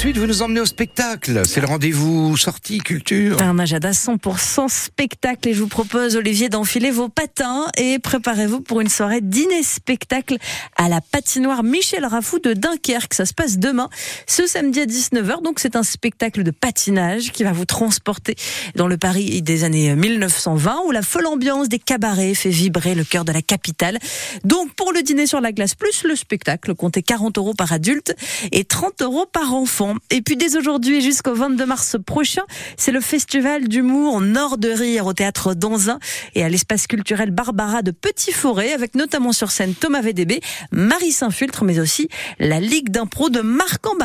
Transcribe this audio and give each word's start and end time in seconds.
suite, 0.00 0.16
vous 0.16 0.26
nous 0.26 0.40
emmenez 0.40 0.60
au 0.60 0.64
spectacle. 0.64 1.42
C'est 1.44 1.60
le 1.60 1.66
rendez-vous 1.66 2.34
sortie 2.38 2.78
culture. 2.78 3.42
Un 3.42 3.58
agenda 3.58 3.90
100% 3.90 4.70
spectacle 4.70 5.50
et 5.50 5.52
je 5.52 5.60
vous 5.60 5.68
propose, 5.68 6.16
Olivier, 6.16 6.48
d'enfiler 6.48 6.90
vos 6.90 7.10
patins 7.10 7.66
et 7.76 7.98
préparez-vous 7.98 8.62
pour 8.62 8.80
une 8.80 8.88
soirée 8.88 9.20
dîner-spectacle 9.20 10.38
à 10.78 10.88
la 10.88 11.02
patinoire 11.02 11.62
Michel 11.62 12.06
Raffou 12.06 12.38
de 12.38 12.54
Dunkerque. 12.54 13.12
Ça 13.12 13.26
se 13.26 13.34
passe 13.34 13.58
demain, 13.58 13.90
ce 14.26 14.46
samedi 14.46 14.80
à 14.80 14.86
19h. 14.86 15.42
Donc 15.42 15.60
c'est 15.60 15.76
un 15.76 15.82
spectacle 15.82 16.44
de 16.44 16.50
patinage 16.50 17.30
qui 17.30 17.44
va 17.44 17.52
vous 17.52 17.66
transporter 17.66 18.36
dans 18.76 18.86
le 18.86 18.96
Paris 18.96 19.42
des 19.42 19.64
années 19.64 19.94
1920 19.94 20.78
où 20.86 20.92
la 20.92 21.02
folle 21.02 21.26
ambiance 21.26 21.68
des 21.68 21.78
cabarets 21.78 22.32
fait 22.32 22.48
vibrer 22.48 22.94
le 22.94 23.04
cœur 23.04 23.26
de 23.26 23.32
la 23.32 23.42
capitale. 23.42 23.98
Donc 24.44 24.72
pour 24.72 24.94
le 24.94 25.02
dîner 25.02 25.26
sur 25.26 25.42
la 25.42 25.52
glace 25.52 25.74
plus 25.74 26.04
le 26.04 26.16
spectacle, 26.16 26.74
comptez 26.74 27.02
40 27.02 27.36
euros 27.36 27.52
par 27.52 27.74
adulte 27.74 28.14
et 28.50 28.64
30 28.64 29.02
euros 29.02 29.26
par 29.30 29.52
enfant. 29.52 29.89
Et 30.10 30.22
puis 30.22 30.36
dès 30.36 30.56
aujourd'hui 30.56 31.00
jusqu'au 31.00 31.34
22 31.34 31.66
mars 31.66 31.96
prochain, 32.04 32.42
c'est 32.76 32.92
le 32.92 33.00
festival 33.00 33.68
d'humour 33.68 34.20
Nord 34.20 34.58
de 34.58 34.70
Rire 34.70 35.06
au 35.06 35.12
théâtre 35.12 35.54
Danzin 35.54 35.98
et 36.34 36.44
à 36.44 36.48
l'espace 36.48 36.86
culturel 36.86 37.30
Barbara 37.30 37.82
de 37.82 37.90
Petit 37.90 38.32
Forêt 38.32 38.72
avec 38.72 38.94
notamment 38.94 39.32
sur 39.32 39.50
scène 39.50 39.74
Thomas 39.74 40.00
VDB, 40.00 40.40
Marie 40.72 41.12
Saint-Fultre 41.12 41.64
mais 41.64 41.78
aussi 41.78 42.08
la 42.38 42.60
Ligue 42.60 42.90
d'impro 42.90 43.30
de 43.30 43.40
Marc 43.40 43.86
en. 43.86 44.00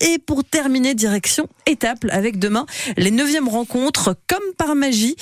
Et 0.00 0.18
pour 0.18 0.44
terminer, 0.44 0.94
direction 0.94 1.48
Étaples 1.66 2.10
avec 2.10 2.38
demain 2.38 2.66
les 2.96 3.10
9e 3.10 3.48
rencontres 3.48 4.16
comme 4.28 4.42
par 4.56 4.74
magie 4.74 5.16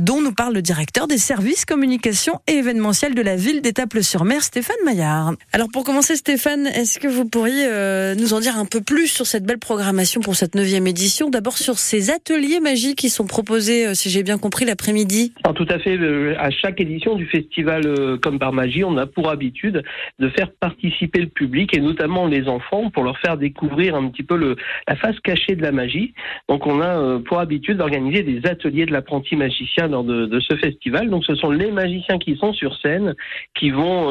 dont 0.00 0.20
nous 0.20 0.32
parle 0.32 0.54
le 0.54 0.62
directeur 0.62 1.06
des 1.06 1.18
services 1.18 1.64
communication 1.64 2.40
et 2.46 2.54
événementiel 2.54 3.14
de 3.14 3.22
la 3.22 3.36
ville 3.36 3.60
d'Étaples-sur-Mer, 3.60 4.42
Stéphane 4.42 4.76
Maillard. 4.84 5.34
Alors 5.52 5.68
pour 5.72 5.84
commencer 5.84 6.16
Stéphane, 6.16 6.66
est-ce 6.66 6.98
que 6.98 7.08
vous 7.08 7.24
pourriez 7.24 7.66
euh, 7.66 8.14
nous 8.14 8.32
en 8.32 8.40
dire 8.40 8.56
un 8.58 8.64
peu 8.64 8.80
plus 8.80 9.08
sur 9.08 9.26
cette 9.26 9.44
belle 9.44 9.55
programmation 9.60 10.20
pour 10.20 10.34
cette 10.34 10.54
neuvième 10.54 10.86
édition 10.86 11.30
D'abord 11.30 11.58
sur 11.58 11.78
ces 11.78 12.10
ateliers 12.10 12.60
magiques 12.60 12.98
qui 12.98 13.08
sont 13.08 13.26
proposés, 13.26 13.86
euh, 13.86 13.94
si 13.94 14.10
j'ai 14.10 14.22
bien 14.22 14.38
compris, 14.38 14.64
l'après-midi. 14.64 15.32
tout 15.54 15.66
à 15.70 15.78
fait. 15.78 15.96
Euh, 15.96 16.34
à 16.38 16.50
chaque 16.50 16.80
édition 16.80 17.14
du 17.14 17.26
festival 17.26 18.18
Comme 18.20 18.38
par 18.38 18.52
magie, 18.52 18.84
on 18.84 18.96
a 18.96 19.06
pour 19.06 19.30
habitude 19.30 19.82
de 20.18 20.28
faire 20.30 20.50
participer 20.60 21.20
le 21.20 21.28
public 21.28 21.76
et 21.76 21.80
notamment 21.80 22.26
les 22.26 22.48
enfants 22.48 22.90
pour 22.90 23.04
leur 23.04 23.18
faire 23.18 23.36
découvrir 23.36 23.94
un 23.94 24.08
petit 24.08 24.22
peu 24.22 24.56
la 24.88 24.96
face 24.96 25.18
cachée 25.20 25.56
de 25.56 25.62
la 25.62 25.72
magie. 25.72 26.14
Donc 26.48 26.66
on 26.66 26.80
a 26.80 27.18
pour 27.20 27.38
habitude 27.38 27.78
d'organiser 27.78 28.22
des 28.22 28.46
ateliers 28.48 28.86
de 28.86 28.92
l'apprenti 28.92 29.36
magicien 29.36 29.88
lors 29.88 30.04
de, 30.04 30.40
ce 30.40 30.56
festival. 30.56 31.08
Donc 31.08 31.24
ce 31.24 31.34
sont 31.34 31.50
les 31.50 31.70
magiciens 31.70 32.18
qui 32.18 32.36
sont 32.36 32.52
sur 32.52 32.76
scène 32.80 33.14
qui 33.54 33.70
vont 33.70 34.08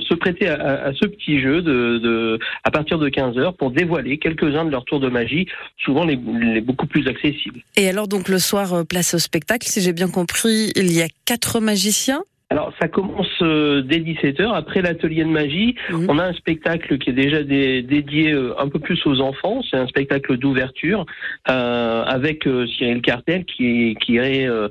se 0.00 0.14
prêter 0.14 0.48
à, 0.48 0.92
ce 0.94 1.06
petit 1.06 1.40
jeu 1.40 1.62
de 1.62 2.38
à 2.64 2.70
partir 2.70 2.98
de 2.98 3.08
15 3.08 3.38
heures 3.38 3.54
pour 3.54 3.70
dévoiler 3.70 4.18
quelques-uns 4.18 4.64
de 4.70 4.72
leurs 4.72 4.84
tours 4.84 5.00
de 5.00 5.08
magie, 5.08 5.46
souvent 5.84 6.04
les, 6.04 6.16
les, 6.16 6.60
beaucoup 6.60 6.86
plus 6.86 7.06
accessibles. 7.06 7.60
Et 7.76 7.88
alors 7.88 8.08
donc 8.08 8.28
le 8.28 8.38
soir, 8.38 8.72
euh, 8.72 8.84
place 8.84 9.14
au 9.14 9.18
spectacle, 9.18 9.68
si 9.68 9.80
j'ai 9.80 9.92
bien 9.92 10.08
compris, 10.08 10.72
il 10.76 10.92
y 10.92 11.02
a 11.02 11.08
quatre 11.26 11.60
magiciens 11.60 12.22
alors 12.52 12.72
ça 12.80 12.88
commence 12.88 13.28
euh, 13.42 13.80
dès 13.80 13.98
17h, 13.98 14.52
après 14.52 14.82
l'atelier 14.82 15.22
de 15.22 15.28
magie. 15.28 15.76
Mhm. 15.88 16.06
On 16.08 16.18
a 16.18 16.24
un 16.24 16.32
spectacle 16.32 16.98
qui 16.98 17.10
est 17.10 17.12
déjà 17.12 17.44
dédié 17.44 18.32
euh, 18.32 18.60
un 18.60 18.68
peu 18.68 18.80
plus 18.80 19.00
aux 19.06 19.20
enfants. 19.20 19.62
C'est 19.70 19.76
un 19.76 19.86
spectacle 19.86 20.36
d'ouverture 20.36 21.06
euh, 21.48 22.02
avec 22.04 22.48
Cyril 22.76 23.02
Cartel 23.02 23.44
qui 23.44 23.90
est, 23.90 23.94
qui 24.00 24.16
est 24.16 24.46
un, 24.46 24.68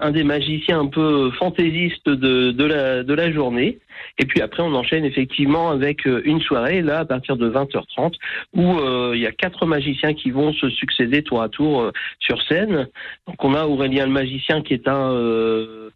un, 0.00 0.10
des 0.10 0.24
magiciens 0.24 0.80
un 0.80 0.86
peu 0.86 1.30
fantaisistes 1.32 2.08
de, 2.08 2.50
de, 2.50 2.64
la, 2.64 3.02
de 3.02 3.12
la 3.12 3.30
journée. 3.30 3.78
Et 4.18 4.24
puis 4.24 4.40
après 4.40 4.62
on 4.62 4.72
enchaîne 4.74 5.04
effectivement 5.04 5.70
avec 5.70 6.06
une 6.06 6.40
soirée, 6.40 6.82
là 6.82 7.00
à 7.00 7.04
partir 7.04 7.36
de 7.36 7.50
20h30, 7.50 8.14
où 8.54 8.76
il 9.12 9.20
y 9.20 9.26
a 9.26 9.32
quatre 9.32 9.66
magiciens 9.66 10.14
qui 10.14 10.30
vont 10.30 10.52
se 10.54 10.70
succéder 10.70 11.22
tour 11.22 11.42
à 11.42 11.48
tour 11.48 11.90
sur 12.20 12.40
scène. 12.42 12.88
Donc 13.26 13.44
on 13.44 13.54
a 13.54 13.66
Aurélien 13.66 14.06
le 14.06 14.12
magicien 14.12 14.62
qui 14.62 14.74
est 14.74 14.88
un 14.88 15.87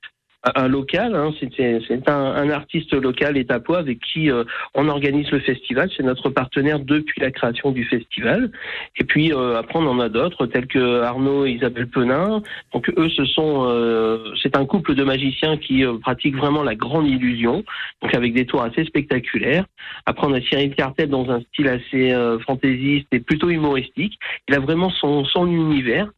un 0.44 0.68
local, 0.68 1.14
hein, 1.14 1.32
c'est 1.38 2.08
un, 2.08 2.14
un, 2.14 2.50
artiste 2.50 2.92
local 2.92 3.36
étapois 3.36 3.78
avec 3.78 4.00
qui 4.00 4.30
euh, 4.30 4.44
on 4.74 4.88
organise 4.88 5.30
le 5.30 5.38
festival. 5.38 5.88
C'est 5.96 6.02
notre 6.02 6.30
partenaire 6.30 6.80
depuis 6.80 7.20
la 7.20 7.30
création 7.30 7.70
du 7.70 7.84
festival. 7.84 8.50
Et 8.96 9.04
puis 9.04 9.32
euh, 9.32 9.58
après 9.58 9.78
on 9.78 9.86
en 9.86 10.00
a 10.00 10.08
d'autres 10.08 10.46
tels 10.46 10.66
que 10.66 11.02
Arnaud 11.02 11.46
et 11.46 11.52
Isabelle 11.52 11.88
Penin. 11.88 12.42
Donc 12.72 12.90
eux 12.96 13.08
ce 13.10 13.24
sont 13.24 13.66
euh, 13.68 14.34
c'est 14.42 14.56
un 14.56 14.66
couple 14.66 14.94
de 14.94 15.04
magiciens 15.04 15.56
qui 15.56 15.84
pratiquent 16.00 16.36
vraiment 16.36 16.64
la 16.64 16.74
grande 16.74 17.06
illusion, 17.06 17.62
donc 18.02 18.14
avec 18.14 18.34
des 18.34 18.44
tours 18.44 18.62
assez 18.62 18.84
spectaculaires. 18.84 19.64
Après 20.06 20.26
on 20.26 20.32
a 20.32 20.40
Cyril 20.40 20.74
Cartel 20.74 21.08
dans 21.08 21.30
un 21.30 21.40
style 21.42 21.68
assez 21.68 22.12
fantaisiste 22.44 23.06
et 23.12 23.20
plutôt 23.20 23.48
humoristique. 23.48 24.18
Il 24.48 24.54
a 24.56 24.60
vraiment 24.60 24.90
son 24.90 25.24
son 25.24 25.46
univers. 25.46 26.10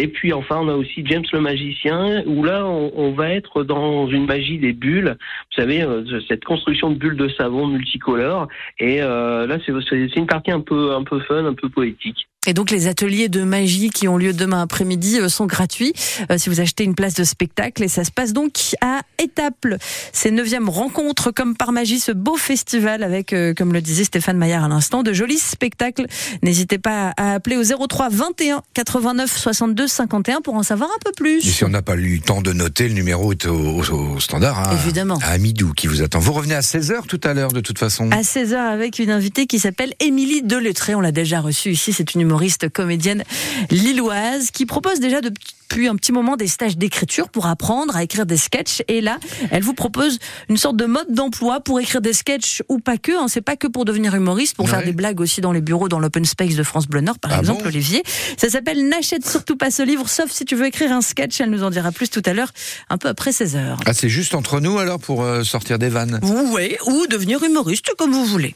Et 0.00 0.06
puis 0.06 0.32
enfin, 0.32 0.58
on 0.60 0.68
a 0.68 0.74
aussi 0.74 1.04
James 1.06 1.24
le 1.32 1.40
magicien, 1.40 2.22
où 2.24 2.44
là, 2.44 2.64
on, 2.64 3.10
va 3.10 3.30
être 3.30 3.64
dans 3.64 4.06
une 4.06 4.26
magie 4.26 4.58
des 4.58 4.72
bulles. 4.72 5.16
Vous 5.18 5.60
savez, 5.60 5.82
euh, 5.82 6.20
cette 6.28 6.44
construction 6.44 6.90
de 6.90 6.94
bulles 6.94 7.16
de 7.16 7.28
savon 7.30 7.66
multicolores. 7.66 8.46
Et 8.78 9.02
euh, 9.02 9.48
là, 9.48 9.58
c'est 9.66 10.16
une 10.16 10.26
partie 10.26 10.52
un 10.52 10.60
peu, 10.60 10.94
un 10.94 11.02
peu 11.02 11.18
fun, 11.18 11.44
un 11.44 11.54
peu 11.54 11.68
poétique. 11.68 12.28
Et 12.46 12.54
donc 12.54 12.70
les 12.70 12.86
ateliers 12.86 13.28
de 13.28 13.42
magie 13.42 13.90
qui 13.90 14.08
ont 14.08 14.16
lieu 14.16 14.32
demain 14.32 14.62
après-midi 14.62 15.18
euh, 15.18 15.28
sont 15.28 15.44
gratuits 15.44 15.92
euh, 16.30 16.38
si 16.38 16.48
vous 16.48 16.60
achetez 16.60 16.84
une 16.84 16.94
place 16.94 17.14
de 17.14 17.24
spectacle 17.24 17.82
et 17.82 17.88
ça 17.88 18.04
se 18.04 18.10
passe 18.10 18.32
donc 18.32 18.52
à 18.80 19.02
Étaples. 19.18 19.76
C'est 20.12 20.30
neuvième 20.30 20.68
rencontre 20.68 21.30
comme 21.30 21.56
par 21.56 21.72
magie 21.72 22.00
ce 22.00 22.12
beau 22.12 22.36
festival 22.36 23.02
avec, 23.02 23.32
euh, 23.32 23.52
comme 23.54 23.72
le 23.72 23.82
disait 23.82 24.04
Stéphane 24.04 24.38
Maillard 24.38 24.64
à 24.64 24.68
l'instant, 24.68 25.02
de 25.02 25.12
jolis 25.12 25.38
spectacles. 25.38 26.06
N'hésitez 26.42 26.78
pas 26.78 27.12
à 27.16 27.34
appeler 27.34 27.56
au 27.56 27.86
03 27.86 28.08
21 28.08 28.62
89 28.72 29.36
62 29.36 29.88
51 29.88 30.40
pour 30.40 30.54
en 30.54 30.62
savoir 30.62 30.88
un 30.90 30.98
peu 31.04 31.12
plus. 31.12 31.46
Et 31.46 31.50
si 31.50 31.64
on 31.64 31.68
n'a 31.68 31.82
pas 31.82 31.96
eu 31.96 32.14
le 32.14 32.20
temps 32.20 32.40
de 32.40 32.52
noter, 32.52 32.88
le 32.88 32.94
numéro 32.94 33.32
est 33.32 33.46
au, 33.46 34.20
standard. 34.20 34.60
Hein, 34.60 34.78
Évidemment. 34.84 35.18
À 35.22 35.32
Amidou 35.32 35.72
qui 35.74 35.86
vous 35.86 36.02
attend. 36.02 36.20
Vous 36.20 36.32
revenez 36.32 36.54
à 36.54 36.60
16h 36.60 37.06
tout 37.06 37.20
à 37.24 37.34
l'heure 37.34 37.52
de 37.52 37.60
toute 37.60 37.78
façon. 37.78 38.10
À 38.10 38.22
16h 38.22 38.54
avec 38.54 39.00
une 39.00 39.10
invitée 39.10 39.46
qui 39.46 39.58
s'appelle 39.58 39.92
Émilie 40.00 40.42
Delettré. 40.42 40.94
On 40.94 41.00
l'a 41.00 41.12
déjà 41.12 41.40
reçue 41.40 41.72
ici. 41.72 41.92
C'est 41.92 42.14
une 42.14 42.22
humoriste 42.28 42.68
comédienne 42.68 43.24
lilloise 43.70 44.50
qui 44.50 44.66
propose 44.66 45.00
déjà 45.00 45.22
depuis 45.22 45.88
un 45.88 45.96
petit 45.96 46.12
moment 46.12 46.36
des 46.36 46.46
stages 46.46 46.76
d'écriture 46.76 47.28
pour 47.28 47.46
apprendre 47.46 47.96
à 47.96 48.02
écrire 48.02 48.26
des 48.26 48.36
sketchs. 48.36 48.82
Et 48.88 49.00
là, 49.00 49.18
elle 49.50 49.62
vous 49.62 49.74
propose 49.74 50.18
une 50.48 50.56
sorte 50.56 50.76
de 50.76 50.84
mode 50.84 51.06
d'emploi 51.10 51.60
pour 51.60 51.80
écrire 51.80 52.00
des 52.00 52.12
sketchs 52.12 52.62
ou 52.68 52.80
pas 52.80 52.98
que. 52.98 53.12
Hein. 53.12 53.26
C'est 53.28 53.40
pas 53.40 53.56
que 53.56 53.66
pour 53.66 53.84
devenir 53.86 54.14
humoriste, 54.14 54.56
pour 54.56 54.68
faire 54.68 54.84
des 54.84 54.92
blagues 54.92 55.20
aussi 55.20 55.40
dans 55.40 55.52
les 55.52 55.60
bureaux, 55.60 55.88
dans 55.88 56.00
l'open 56.00 56.24
space 56.24 56.54
de 56.54 56.62
France 56.62 56.86
Bleu 56.86 57.00
Nord, 57.00 57.18
par 57.18 57.32
ah 57.34 57.38
exemple, 57.38 57.66
Olivier. 57.66 58.02
Ça 58.36 58.50
s'appelle 58.50 58.88
N'achète 58.88 59.26
surtout 59.26 59.56
pas 59.56 59.70
ce 59.70 59.82
livre, 59.82 60.08
sauf 60.08 60.30
si 60.30 60.44
tu 60.44 60.54
veux 60.54 60.66
écrire 60.66 60.92
un 60.92 61.00
sketch. 61.00 61.40
Elle 61.40 61.50
nous 61.50 61.62
en 61.62 61.70
dira 61.70 61.92
plus 61.92 62.10
tout 62.10 62.22
à 62.26 62.34
l'heure, 62.34 62.52
un 62.90 62.98
peu 62.98 63.08
après 63.08 63.32
16 63.32 63.56
heures. 63.56 63.80
Ah, 63.86 63.94
c'est 63.94 64.08
juste 64.08 64.34
entre 64.34 64.60
nous 64.60 64.78
alors 64.78 64.98
pour 64.98 65.22
euh, 65.22 65.44
sortir 65.44 65.78
des 65.78 65.88
vannes? 65.88 66.20
Oui, 66.22 66.76
ou 66.86 67.06
devenir 67.06 67.42
humoriste 67.42 67.92
comme 67.96 68.12
vous 68.12 68.24
voulez. 68.24 68.52